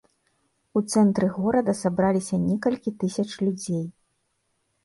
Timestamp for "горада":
1.35-1.75